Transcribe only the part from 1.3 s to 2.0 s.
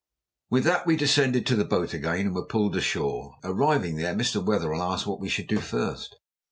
to the boat